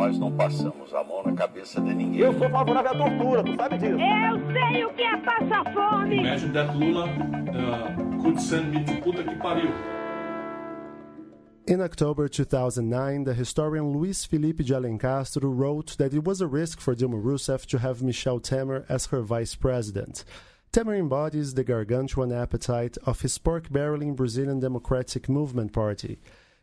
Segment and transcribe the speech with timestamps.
[0.00, 2.22] Nós não passamos a mão na cabeça de ninguém.
[2.22, 4.00] Eu sou favorável à tortura, tu sabe disso.
[4.00, 6.16] Eu sei o que é passar fome.
[6.20, 9.70] Imagine that Lula uh, could send me to puta que pariu.
[11.68, 16.80] In October 2009, the historian Luis Felipe de Alencastro wrote that it was a risk
[16.80, 20.24] for Dilma Rousseff to have Michel Temer as her vice president.
[20.72, 26.18] Temer embodies the gargantuan appetite of his pork-barreling Brazilian Democratic Movement Party.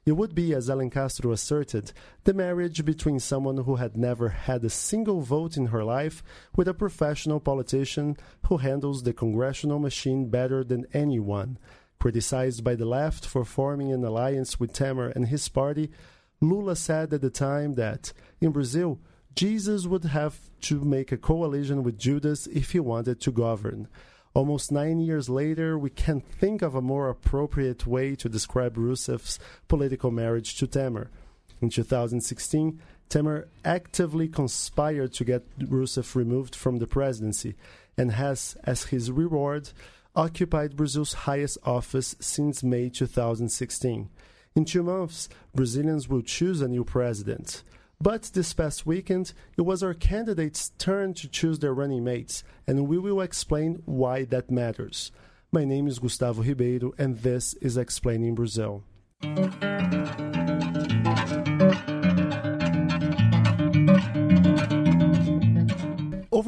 [0.07, 1.91] It would be, as Alencastro asserted,
[2.23, 6.23] the marriage between someone who had never had a single vote in her life
[6.55, 8.15] with a professional politician
[8.45, 11.59] who handles the congressional machine better than anyone.
[11.99, 15.91] Criticized by the left for forming an alliance with Temer and his party,
[16.39, 19.01] Lula said at the time that, in Brazil,
[19.35, 23.89] Jesus would have to make a coalition with Judas if he wanted to govern.
[24.37, 29.39] Almost nine years later, we can't think of a more appropriate way to describe Rousseff's
[29.67, 31.07] political marriage to Temer.
[31.59, 32.79] In 2016,
[33.09, 37.55] Temer actively conspired to get Rousseff removed from the presidency
[37.97, 39.71] and has, as his reward,
[40.15, 44.07] occupied Brazil's highest office since May 2016.
[44.55, 47.63] In two months, Brazilians will choose a new president.
[47.99, 52.87] But this past weekend, it was our candidates' turn to choose their running mates, and
[52.87, 55.11] we will explain why that matters.
[55.51, 58.83] My name is Gustavo Ribeiro, and this is Explaining Brazil.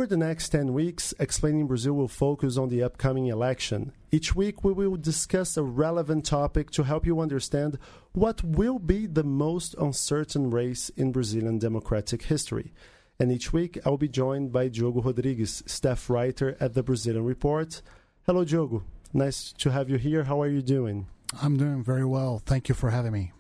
[0.10, 3.94] The next 10 weeks, Explaining Brazil will focus on the upcoming election.
[4.12, 7.78] Each week, we will discuss a relevant topic to help you understand
[8.14, 12.74] what will be the most uncertain race in Brazilian democratic history.
[13.20, 17.82] And each week, I'll be joined by Diogo Rodrigues, staff writer at the Brazilian Report.
[18.26, 18.84] Hello, Diogo.
[19.14, 20.24] Nice to have you here.
[20.24, 21.08] How are you doing?
[21.42, 22.42] I'm doing very well.
[22.46, 23.32] Thank you for having me.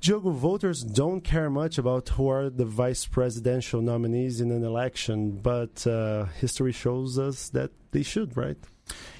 [0.00, 5.32] Diogo, voters don't care much about who are the vice presidential nominees in an election,
[5.42, 8.58] but uh, history shows us that they should, right?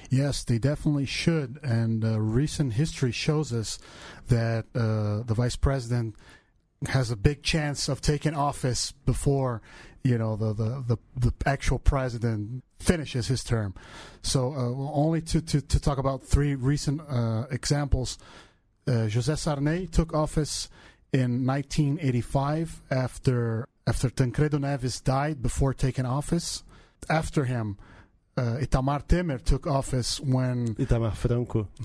[0.09, 1.59] Yes, they definitely should.
[1.63, 3.79] And uh, recent history shows us
[4.27, 6.15] that uh, the vice president
[6.87, 9.63] has a big chance of taking office before
[10.03, 13.73] you know the the, the, the actual president finishes his term.
[14.21, 18.17] So uh, only to, to, to talk about three recent uh, examples.
[18.87, 20.69] Uh, José Sarney took office
[21.11, 26.63] in 1985 after after Tancredo Neves died before taking office.
[27.09, 27.77] After him,
[28.37, 31.67] uh, Itamar Temer took office when Itamar Franco.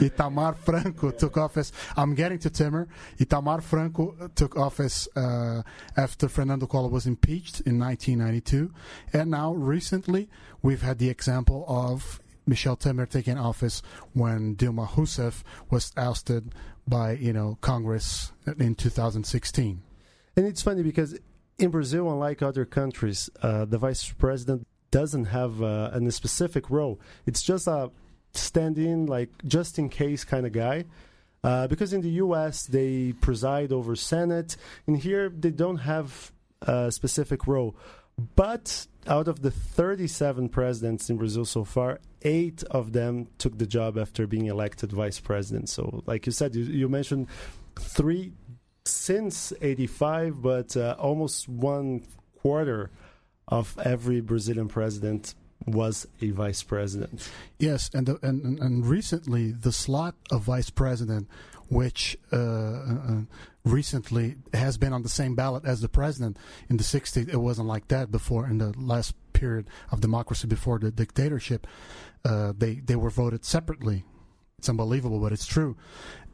[0.00, 1.72] Itamar Franco took office.
[1.96, 2.86] I'm getting to Temer.
[3.18, 5.62] Itamar Franco took office uh,
[5.96, 8.72] after Fernando Collor was impeached in 1992,
[9.12, 10.28] and now recently
[10.62, 13.82] we've had the example of Michel Temer taking office
[14.12, 16.54] when Dilma Rousseff was ousted
[16.86, 19.82] by you know Congress in 2016.
[20.36, 21.18] And it's funny because
[21.58, 27.00] in Brazil, unlike other countries, uh, the vice president doesn't have uh, a specific role.
[27.26, 27.90] It's just a
[28.32, 30.84] stand-in, like just in case kind of guy.
[31.44, 32.66] Uh, because in the U.S.
[32.66, 37.74] they preside over Senate, and here they don't have a specific role.
[38.36, 43.66] But out of the 37 presidents in Brazil so far, eight of them took the
[43.66, 45.68] job after being elected vice president.
[45.68, 47.28] So, like you said, you, you mentioned
[47.78, 48.32] three
[48.84, 52.04] since 85, but uh, almost one
[52.40, 52.90] quarter
[53.48, 55.34] of every Brazilian president
[55.66, 57.28] was a vice president.
[57.58, 61.28] Yes, and the, and and recently the slot of vice president,
[61.68, 63.20] which uh, uh,
[63.64, 66.36] recently has been on the same ballot as the president
[66.68, 67.28] in the 60s.
[67.28, 71.66] It wasn't like that before in the last period of democracy before the dictatorship.
[72.24, 74.04] Uh, they they were voted separately.
[74.58, 75.76] It's unbelievable, but it's true.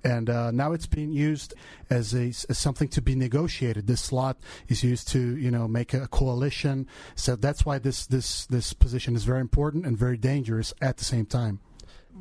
[0.05, 1.55] And uh, now it's being used
[1.91, 3.87] as, a, as something to be negotiated.
[3.87, 6.87] This slot is used to, you know, make a coalition.
[7.15, 11.05] So that's why this this this position is very important and very dangerous at the
[11.05, 11.61] same time.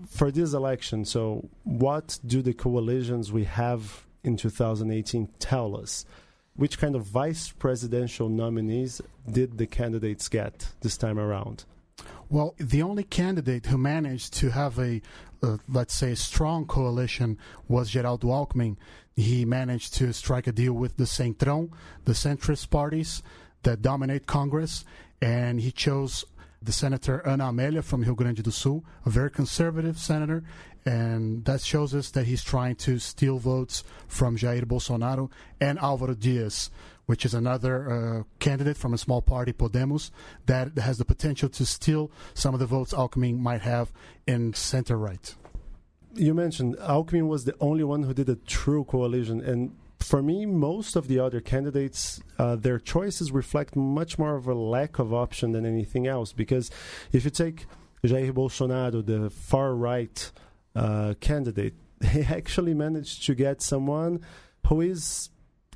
[0.10, 6.06] For this election, so what do the coalitions we have in 2018 tell us?
[6.56, 11.66] Which kind of vice presidential nominees did the candidates get this time around?
[12.30, 15.02] Well, the only candidate who managed to have a,
[15.42, 18.76] uh, let's say, strong coalition was Geraldo Alckmin.
[19.16, 21.70] He managed to strike a deal with the Centrão,
[22.06, 23.24] the centrist parties
[23.64, 24.84] that dominate Congress,
[25.22, 26.26] and he chose
[26.68, 30.44] the senator Ana Amélia from Rio Grande do Sul, a very conservative senator,
[30.86, 35.32] and that shows us that he's trying to steal votes from Jair Bolsonaro
[35.62, 36.70] and Álvaro Dias,
[37.06, 40.12] which is another uh, candidate from a small party, Podemos,
[40.46, 43.94] that has the potential to steal some of the votes Alckmin might have
[44.28, 45.36] in center right.
[46.16, 50.46] You mentioned Alckmin was the only one who did a true coalition, and for me,
[50.46, 55.14] most of the other candidates, uh, their choices reflect much more of a lack of
[55.14, 56.34] option than anything else.
[56.34, 56.70] Because
[57.12, 57.66] if you take
[58.04, 60.32] Jair Bolsonaro, the far right
[60.76, 61.74] uh, candidate,
[62.12, 64.22] he actually managed to get someone
[64.68, 65.30] who is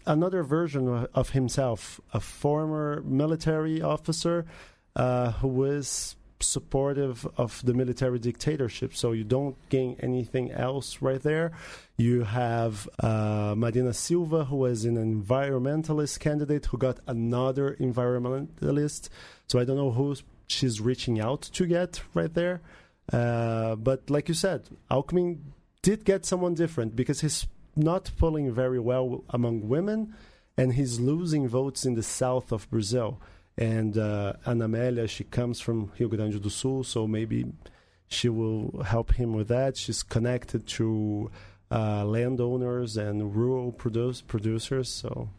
[0.05, 4.45] another version of himself, a former military officer
[4.95, 8.95] uh, who is supportive of the military dictatorship.
[8.95, 11.51] So you don't gain anything else right there.
[11.97, 13.55] You have uh,
[13.91, 19.09] Silva, who was an environmentalist candidate who got another environmentalist.
[19.47, 20.15] So I don't know who
[20.47, 22.61] she's reaching out to get right there.
[23.11, 25.39] Uh, but like you said, Alckmin
[25.81, 30.13] did get someone different because he's not pulling very well among women
[30.57, 33.19] and he's losing votes in the south of Brazil.
[33.61, 37.45] And uh, Ana Amélia, she comes from Rio Grande do Sul, so maybe
[38.07, 39.77] she will help him with that.
[39.77, 41.29] She's connected to
[41.69, 45.29] uh, landowners and rural produce, producers, so.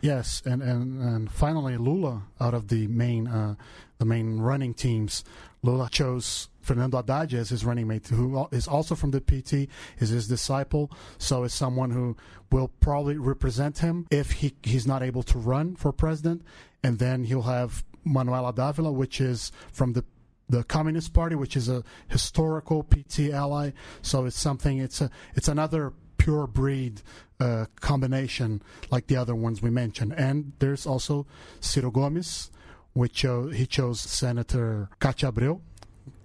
[0.00, 3.54] Yes, and, and, and finally, Lula, out of the main uh,
[3.98, 5.22] the main running teams,
[5.62, 9.68] Lula chose Fernando Haddad as his running mate, who is also from the PT,
[10.00, 12.16] is his disciple, so is someone who
[12.50, 16.42] will probably represent him if he, he's not able to run for president.
[16.82, 20.04] And then he'll have Manuela D'Ávila, which is from the
[20.48, 23.70] the Communist Party, which is a historical PT ally.
[24.02, 24.78] So it's something.
[24.78, 25.92] It's a it's another
[26.22, 27.02] pure breed
[27.40, 30.14] uh, combination like the other ones we mentioned.
[30.16, 31.26] And there's also
[31.60, 32.50] Ciro Gomes,
[32.92, 35.60] which chose, he chose Senator Abreu,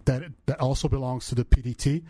[0.05, 2.03] that that also belongs to the PDT,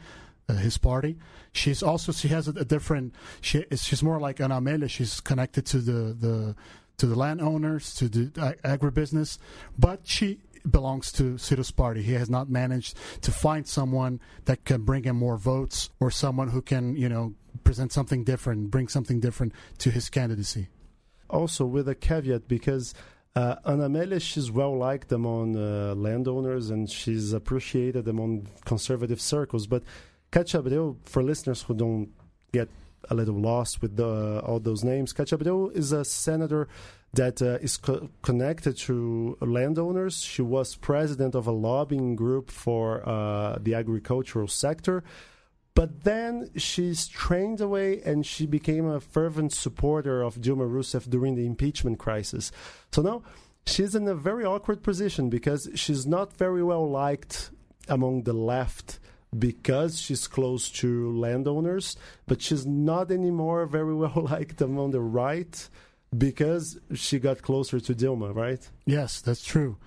[0.50, 1.18] uh, his party.
[1.54, 3.16] She's also she has a, a different.
[3.40, 4.90] She she's more like an Amelia.
[4.90, 6.56] She's connected to the the
[6.98, 8.26] to the landowners, to the
[8.66, 9.38] agribusiness,
[9.78, 10.40] but she
[10.70, 12.02] belongs to Ciro's party.
[12.02, 16.50] He has not managed to find someone that can bring him more votes or someone
[16.50, 20.68] who can, you know, present something different, bring something different to his candidacy.
[21.30, 22.94] Also, with a caveat, because
[23.36, 29.68] uh, Ana Amélia, she's well liked among uh, landowners and she's appreciated among conservative circles.
[29.68, 29.84] But
[30.32, 32.10] Katia Abreu, for listeners who don't
[32.52, 32.68] get
[33.10, 36.68] a little lost with the, all those names, Katia Abreu is a senator
[37.14, 40.22] that uh, is co- connected to landowners.
[40.22, 45.04] She was president of a lobbying group for uh, the agricultural sector.
[45.78, 51.36] But then she strained away and she became a fervent supporter of Dilma Rousseff during
[51.36, 52.52] the impeachment crisis.
[52.92, 53.22] So now
[53.64, 57.52] she's in a very awkward position because she's not very well liked
[57.88, 58.98] among the left
[59.38, 61.96] because she's close to landowners,
[62.26, 65.70] but she's not anymore very well liked among the right
[66.18, 68.68] because she got closer to Dilma, right?
[68.88, 69.78] Yes, that's true.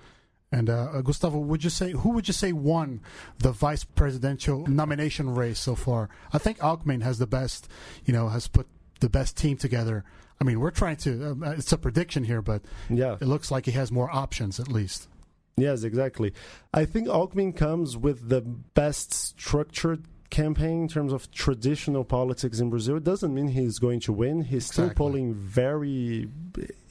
[0.53, 3.01] And uh, Gustavo, would you say who would you say won
[3.39, 6.09] the vice presidential nomination race so far?
[6.33, 7.69] I think Alckmin has the best,
[8.05, 8.67] you know, has put
[8.99, 10.05] the best team together.
[10.41, 11.39] I mean, we're trying to.
[11.43, 14.69] Uh, it's a prediction here, but yeah, it looks like he has more options at
[14.69, 15.09] least.
[15.57, 16.33] Yes, exactly.
[16.73, 22.71] I think Alckmin comes with the best structured campaign in terms of traditional politics in
[22.71, 22.97] Brazil.
[22.97, 24.43] It doesn't mean he's going to win.
[24.43, 24.87] He's exactly.
[24.87, 26.29] still polling very.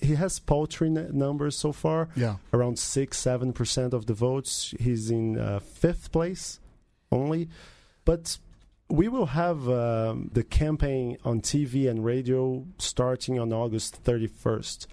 [0.02, 2.10] He has paltry numbers so far.
[2.16, 4.74] Yeah, around six, seven percent of the votes.
[4.80, 6.60] He's in uh, fifth place
[7.12, 7.50] only,
[8.06, 8.38] but.
[8.92, 14.88] We will have um, the campaign on TV and radio starting on August 31st.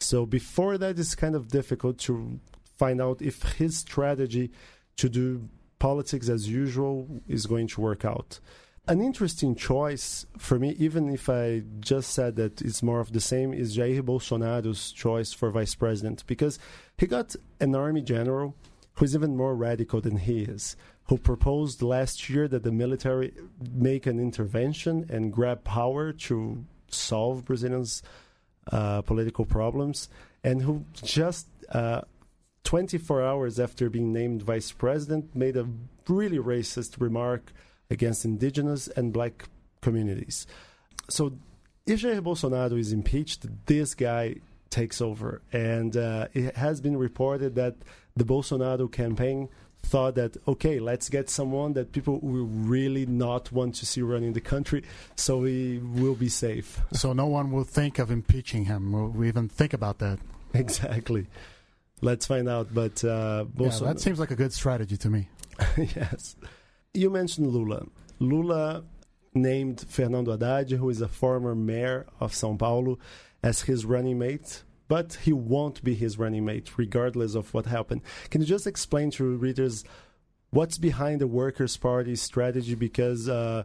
[0.00, 2.40] So before that, it's kind of difficult to
[2.78, 4.52] find out if his strategy
[4.96, 5.48] to do
[5.82, 6.94] politics as usual
[7.26, 8.38] is going to work out.
[8.86, 13.20] An interesting choice for me, even if I just said that it's more of the
[13.32, 16.60] same, is Jair Bolsonaro's choice for vice president because
[16.96, 18.54] he got an army general
[18.96, 20.76] who's even more radical than he is,
[21.08, 23.32] who proposed last year that the military
[23.88, 28.04] make an intervention and grab power to solve Brazilians'
[28.70, 30.08] uh, political problems,
[30.44, 32.02] and who just uh,
[32.72, 35.68] 24 hours after being named vice president, made a
[36.08, 37.52] really racist remark
[37.90, 39.44] against indigenous and black
[39.82, 40.46] communities.
[41.10, 41.34] So,
[41.84, 44.36] if Jair Bolsonaro is impeached, this guy
[44.70, 45.42] takes over.
[45.52, 47.74] And uh, it has been reported that
[48.16, 49.50] the Bolsonaro campaign
[49.82, 54.32] thought that, okay, let's get someone that people will really not want to see running
[54.32, 54.82] the country
[55.14, 56.80] so we will be safe.
[56.94, 60.20] So, no one will think of impeaching him, will even think about that.
[60.54, 61.26] Exactly.
[62.02, 62.74] Let's find out.
[62.74, 65.28] But uh, yeah, that seems like a good strategy to me.
[65.76, 66.36] yes.
[66.92, 67.86] You mentioned Lula.
[68.18, 68.84] Lula
[69.34, 72.98] named Fernando Haddad, who is a former mayor of Sao Paulo,
[73.42, 78.02] as his running mate, but he won't be his running mate regardless of what happened.
[78.30, 79.84] Can you just explain to readers
[80.50, 82.74] what's behind the Workers' Party strategy?
[82.74, 83.62] Because uh,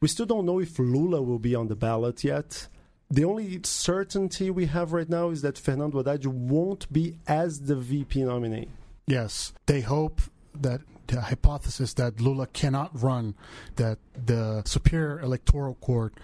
[0.00, 2.68] we still don't know if Lula will be on the ballot yet.
[3.10, 7.76] The only certainty we have right now is that Fernando Haddad won't be as the
[7.76, 8.68] VP nominee.
[9.06, 10.22] Yes, they hope
[10.54, 13.34] that the hypothesis that Lula cannot run,
[13.76, 16.14] that the Superior Electoral Court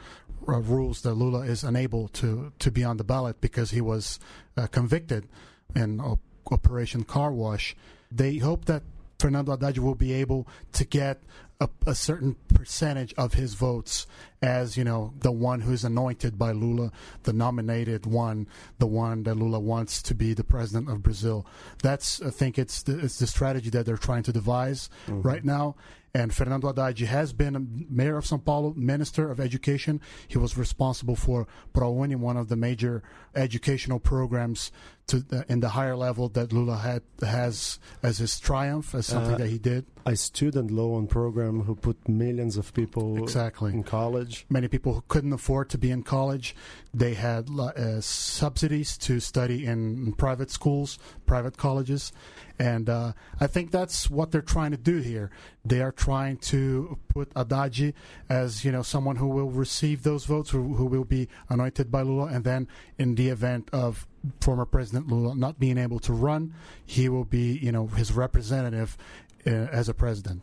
[0.49, 4.19] uh, rules that Lula is unable to, to be on the ballot because he was
[4.57, 5.29] uh, convicted
[5.75, 6.21] in op-
[6.51, 7.77] Operation Car Wash.
[8.11, 8.83] They hope that
[9.21, 11.23] Fernando Haddad will be able to get
[11.61, 14.07] a, a, certain percentage of his votes
[14.41, 16.91] as you know the one who's anointed by Lula,
[17.25, 18.49] the nominated one,
[18.79, 21.47] the one that Lula wants to be the president of Brazil.
[21.83, 25.21] That's I think it's the, it's the strategy that they're trying to devise mm-hmm.
[25.21, 25.77] right now.
[26.12, 30.00] And Fernando Haddad has been mayor of São Paulo, minister of education.
[30.26, 33.02] He was responsible for ProUni, one of the major
[33.35, 34.73] educational programs
[35.11, 39.35] to uh, in the higher level that Lula had has as his triumph, as something
[39.35, 39.87] uh, that he did.
[40.07, 44.47] A student loan program who put millions of people exactly in college.
[44.49, 46.55] Many people who couldn't afford to be in college,
[46.95, 52.12] they had uh, subsidies to study in private schools, private colleges,
[52.61, 55.31] and uh, I think that's what they're trying to do here.
[55.64, 57.95] They are trying to put Haddad
[58.29, 62.02] as you know someone who will receive those votes, who, who will be anointed by
[62.02, 64.07] Lula, and then in the event of
[64.43, 68.99] former President Lula not being able to run, he will be, you know, his representative
[69.47, 70.43] uh, as a president.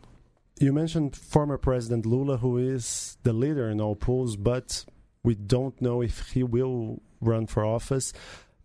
[0.60, 4.86] You mentioned former President Lula, who is the leader in all polls, but
[5.22, 8.12] we don't know if he will run for office.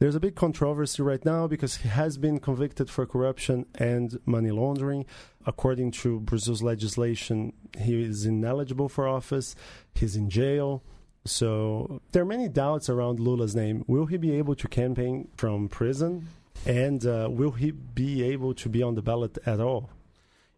[0.03, 4.51] There's a big controversy right now because he has been convicted for corruption and money
[4.51, 5.07] laundering.
[5.47, 9.55] According to Brazil's legislation, he is ineligible for office.
[9.95, 10.83] He's in jail.
[11.25, 13.85] So there are many doubts around Lula's name.
[13.87, 16.27] Will he be able to campaign from prison?
[16.67, 19.89] And uh, will he be able to be on the ballot at all?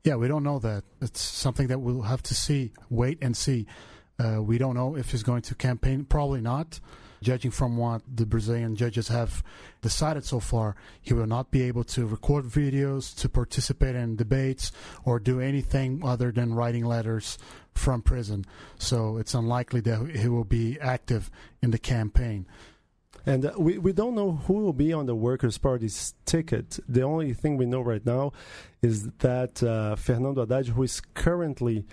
[0.04, 0.84] Yeah, we don't know that.
[1.02, 3.66] It's something that we'll have to see, wait and see.
[4.18, 6.06] Uh, we don't know if he's going to campaign.
[6.06, 6.80] Probably not.
[7.24, 9.42] Judging from what the Brazilian judges have
[9.80, 14.72] decided so far, he will not be able to record videos, to participate in debates,
[15.04, 17.38] or do anything other than writing letters
[17.72, 18.44] from prison.
[18.78, 21.30] So it's unlikely that he will be active
[21.62, 22.46] in the campaign.
[23.24, 26.78] And uh, we, we don't know who will be on the Workers' Party's ticket.
[26.86, 28.32] The only thing we know right now
[28.82, 31.86] is that uh, Fernando Haddad, who is currently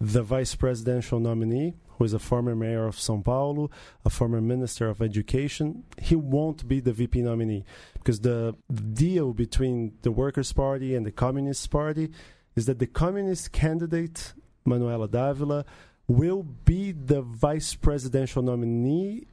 [0.00, 3.70] the vice presidential nominee, who is a former mayor of Sao Paulo,
[4.04, 8.54] a former minister of education, he won't be the VP nominee because the
[8.92, 12.10] deal between the Workers' Party and the Communist Party
[12.54, 14.32] is that the Communist candidate
[14.66, 15.64] Manuela D'Ávila,
[16.08, 19.26] will be the vice presidential nominee,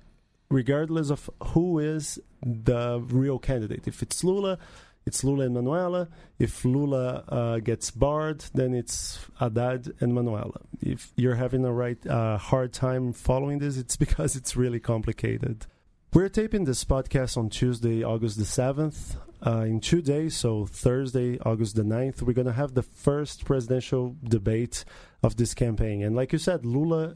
[0.50, 3.88] regardless of who is the real candidate.
[3.88, 4.58] If it's Lula,
[5.06, 6.08] it's Lula and Manuela.
[6.40, 10.60] If Lula uh, gets barred, then it's Haddad and Manuela.
[10.82, 15.66] If you're having a right uh, hard time following this, it's because it's really complicated.
[16.14, 19.16] We're taping this podcast on Tuesday, August the 7th.
[19.46, 23.44] Uh, in two days, so Thursday, August the 9th, we're going to have the first
[23.44, 24.86] presidential debate
[25.22, 26.02] of this campaign.
[26.02, 27.16] And like you said, Lula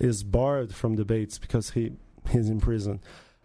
[0.00, 1.92] is barred from debates because he
[2.30, 3.00] he's in prison.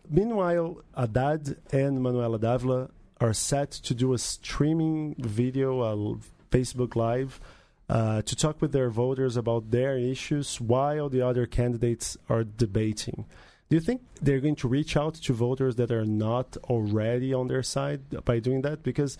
[0.09, 2.89] Meanwhile, Haddad and Manuela D'Ávila
[3.21, 6.17] are set to do a streaming video, a
[6.49, 7.39] Facebook Live,
[7.87, 13.25] uh, to talk with their voters about their issues while the other candidates are debating.
[13.69, 17.47] Do you think they're going to reach out to voters that are not already on
[17.47, 18.83] their side by doing that?
[18.83, 19.17] Because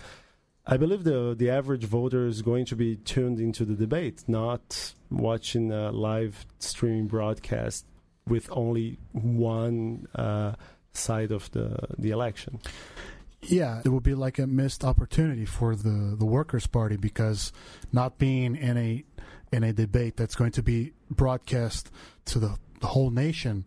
[0.66, 4.94] I believe the the average voter is going to be tuned into the debate, not
[5.10, 7.86] watching a live streaming broadcast
[8.28, 10.54] with only one uh,
[10.94, 12.60] side of the the election.
[13.44, 17.52] Yeah, it would be like a missed opportunity for the the Workers' Party because
[17.92, 19.04] not being in a
[19.52, 21.92] in a debate that's going to be broadcast
[22.26, 23.66] to the, the whole nation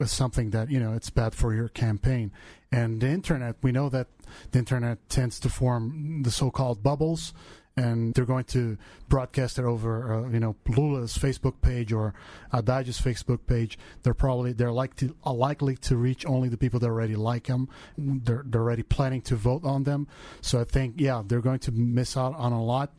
[0.00, 2.32] is something that you know it's bad for your campaign.
[2.72, 4.06] And the internet, we know that
[4.52, 7.34] the internet tends to form the so-called bubbles,
[7.80, 8.76] and they're going to
[9.08, 12.12] broadcast it over, uh, you know, Lula's Facebook page or
[12.52, 13.78] Haddad's Facebook page.
[14.02, 17.46] They're probably they're like to, are likely to reach only the people that already like
[17.46, 17.68] them.
[17.96, 20.08] They're they're already planning to vote on them.
[20.42, 22.92] So I think yeah, they're going to miss out on a lot.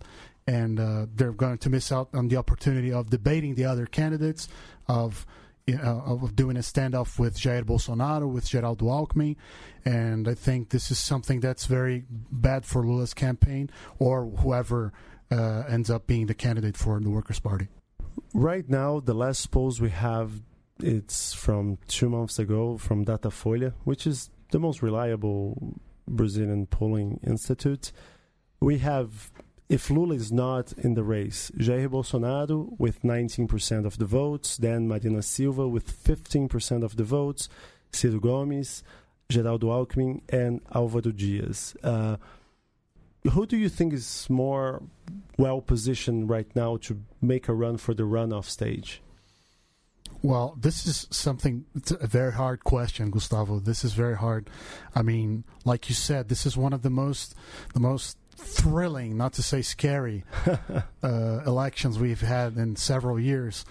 [0.48, 4.50] And uh, they're going to miss out on the opportunity of debating the other candidates,
[4.88, 5.28] of
[5.76, 9.36] uh, of doing a standoff with Jair Bolsonaro, with Geraldo Alckmin,
[9.86, 14.94] and I think this is something that's very bad for Lula's campaign or whoever
[15.32, 17.68] uh, ends up being the candidate for the Workers' Party.
[18.34, 20.42] Right now, the last polls we have
[20.84, 27.92] it's from two months ago from Datafolha, which is the most reliable Brazilian polling institute.
[28.60, 29.32] We have
[29.72, 34.86] if Lula is not in the race, Jair Bolsonaro with 19% of the votes, then
[34.86, 37.48] Marina Silva with 15% of the votes,
[37.94, 38.84] Ciro Gomes,
[39.30, 41.74] Geraldo Alckmin, and Alvaro Dias.
[41.82, 42.18] Uh,
[43.32, 44.84] who do you think is more
[45.38, 49.02] well positioned right now to make a run for the runoff stage?
[50.22, 53.60] Well, this is something, it's a very hard question, Gustavo.
[53.60, 54.50] This is very hard.
[54.94, 57.36] I mean, like you said, this is one of the most,
[57.74, 60.24] the most thrilling, not to say scary,
[61.04, 63.66] uh, elections we've had in several years.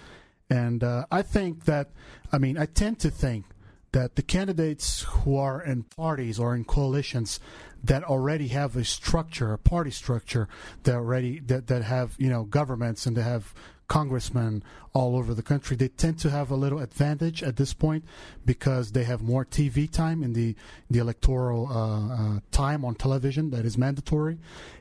[0.49, 1.91] And uh, I think that,
[2.31, 3.45] I mean, I tend to think
[3.91, 7.39] that the candidates who are in parties or in coalitions
[7.83, 10.47] that already have a structure, a party structure,
[10.83, 13.53] that already that, that have you know governments and they have
[13.91, 18.05] congressmen all over the country, they tend to have a little advantage at this point
[18.45, 20.55] because they have more TV time in the
[20.89, 24.37] the electoral uh, uh, time on television that is mandatory,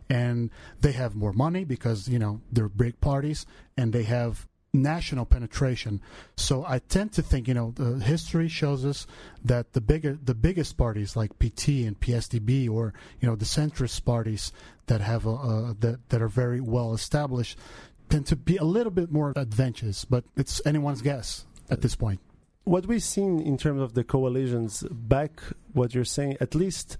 [0.09, 0.49] and
[0.81, 6.01] they have more money because you know they're big parties and they have national penetration.
[6.37, 9.07] So I tend to think, you know, history shows us
[9.45, 14.05] that the bigger, the biggest parties like PT and PSDB, or you know, the centrist
[14.05, 14.53] parties
[14.87, 17.59] that have a, uh, that that are very well established,
[18.11, 20.05] tend to be a little bit more adventurous.
[20.05, 22.21] But it's anyone's guess at this point.
[22.65, 25.41] What we've seen in terms of the coalitions, back
[25.73, 26.99] what you're saying, at least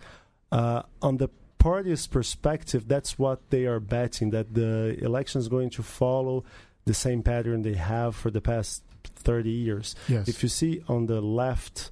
[0.51, 5.71] uh, on the party's perspective, that's what they are betting that the election is going
[5.71, 6.45] to follow
[6.87, 9.95] the same pattern they have for the past 30 years.
[10.09, 10.29] Yes.
[10.29, 11.91] If you see on the left,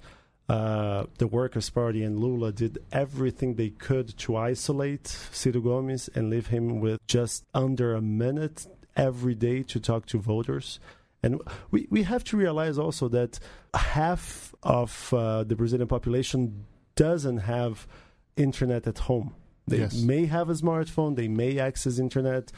[0.48, 6.30] uh, the Workers' Party and Lula did everything they could to isolate Ciro Gomes and
[6.30, 8.66] leave him with just under a minute
[8.98, 10.80] every day to talk to voters.
[11.22, 11.40] And
[11.70, 13.38] we, we have to realize also that
[13.74, 16.64] half of uh, the Brazilian population
[16.96, 17.86] doesn't have
[18.36, 19.34] internet at home.
[19.66, 20.00] They Yes.
[20.00, 22.52] may have a smartphone, they may access internet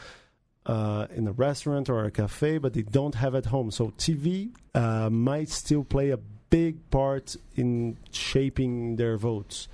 [0.66, 3.70] uh, in a restaurant or a cafe, but they don't have at home.
[3.70, 6.18] So TV uh, might still play a
[6.50, 9.68] big part in shaping their votes.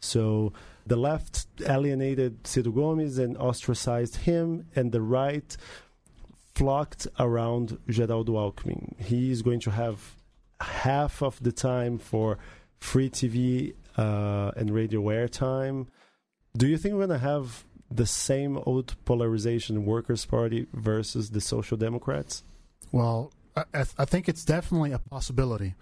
[0.00, 0.52] So
[0.86, 5.56] the left alienated Ciro Gomes and ostracized him, and the right
[6.54, 8.98] flocked around Geraldo Alckmin.
[9.00, 10.16] He is going to have
[10.60, 12.38] half of the time for
[12.78, 15.86] free TV uh, and radio airtime.
[16.56, 21.40] Do you think we're going to have the same old polarization, Workers' Party versus the
[21.40, 22.42] Social Democrats?
[22.90, 25.74] Well, I, I I think it's definitely a possibility.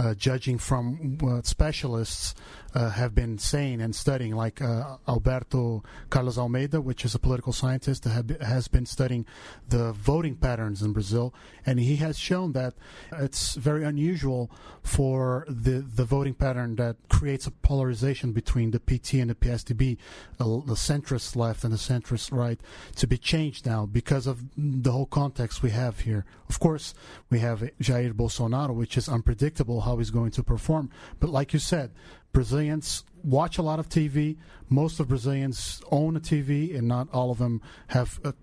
[0.00, 2.32] Uh, judging from what specialists
[2.74, 7.52] uh, have been saying and studying, like uh, Alberto Carlos Almeida, which is a political
[7.52, 9.26] scientist that has been studying
[9.68, 11.34] the voting patterns in Brazil,
[11.64, 12.74] and he has shown that
[13.12, 14.50] it's very unusual
[14.82, 19.96] for the the voting pattern that creates a polarization between the PT and the PSDB,
[20.38, 22.60] uh, the centrist left and the centrist right,
[22.96, 26.24] to be changed now because of the whole context we have here.
[26.48, 26.94] Of course,
[27.30, 30.90] we have Jair Bolsonaro, which is unpredictable how he's going to perform.
[31.18, 31.90] But like you said,
[32.32, 34.36] Brazilians watch a lot of TV.
[34.68, 38.34] Most of Brazilians own a TV, and not all of them have a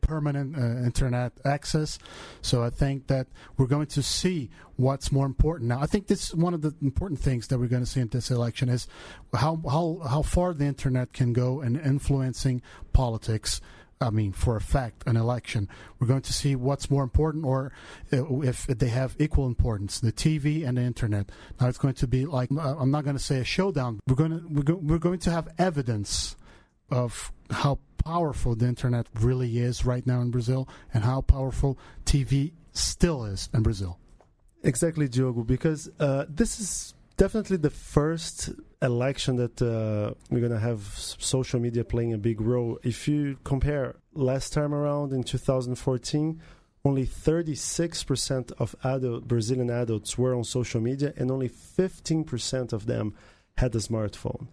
[0.00, 1.98] permanent uh, internet access.
[2.40, 5.80] So I think that we're going to see what's more important now.
[5.80, 8.08] I think this is one of the important things that we're going to see in
[8.08, 8.86] this election is
[9.34, 13.60] how how how far the internet can go in influencing politics.
[14.00, 15.68] I mean, for a fact, an election.
[15.98, 17.72] We're going to see what's more important, or
[18.12, 21.30] uh, if they have equal importance, the TV and the internet.
[21.60, 24.00] Now it's going to be like uh, I'm not going to say a showdown.
[24.06, 26.36] We're going to we're, go, we're going to have evidence
[26.90, 32.52] of how powerful the internet really is right now in Brazil, and how powerful TV
[32.72, 33.98] still is in Brazil.
[34.62, 38.50] Exactly, Diogo, because uh, this is definitely the first
[38.82, 42.78] election that uh, we're going to have social media playing a big role.
[42.82, 46.40] If you compare last time around in 2014,
[46.84, 53.14] only 36% of adult, Brazilian adults were on social media, and only 15% of them
[53.56, 54.46] had a smartphone.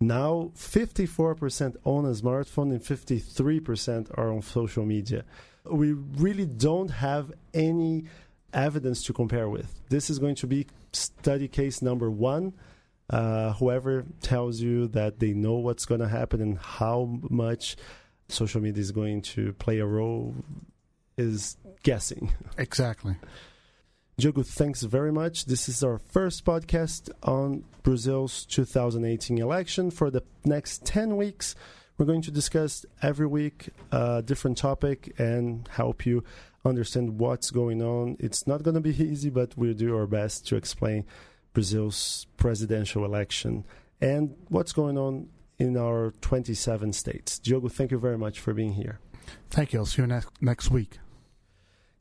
[0.00, 5.24] Now, 54% own a smartphone and 53% are on social media.
[5.64, 8.04] We really don't have any
[8.52, 9.80] evidence to compare with.
[9.88, 12.54] This is going to be study case number one.
[13.10, 17.76] Uh, whoever tells you that they know what's going to happen and how much
[18.28, 20.34] social media is going to play a role
[21.16, 22.32] is guessing.
[22.56, 23.16] Exactly.
[24.16, 25.46] Diogo, thanks very much.
[25.46, 29.90] This is our first podcast on Brazil's 2018 election.
[29.90, 31.56] For the next 10 weeks,
[31.98, 36.24] we're going to discuss every week a different topic and help you
[36.64, 38.16] understand what's going on.
[38.20, 41.04] It's not going to be easy, but we'll do our best to explain
[41.54, 43.64] Brazil's presidential election
[44.00, 47.38] and what's going on in our 27 states.
[47.38, 49.00] Diogo, thank you very much for being here.
[49.48, 49.78] Thank you.
[49.78, 50.98] I'll see you next next week.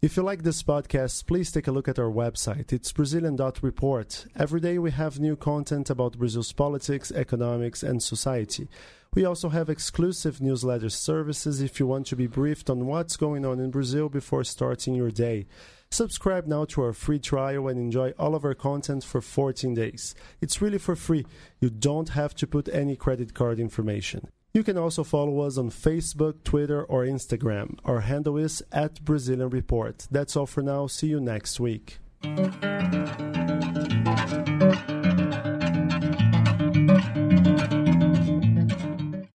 [0.01, 2.73] If you like this podcast, please take a look at our website.
[2.73, 4.25] It's Brazilian.report.
[4.35, 8.67] Every day we have new content about Brazil's politics, economics, and society.
[9.13, 13.45] We also have exclusive newsletter services if you want to be briefed on what's going
[13.45, 15.45] on in Brazil before starting your day.
[15.93, 20.15] Subscribe now to our free trial and enjoy all of our content for 14 days.
[20.41, 21.23] It's really for free.
[21.61, 24.27] You don't have to put any credit card information.
[24.55, 27.77] You can also follow us on Facebook, Twitter, or Instagram.
[27.85, 30.07] Our handle is at Brazilian Report.
[30.09, 30.87] That's all for now.
[30.87, 31.99] See you next week.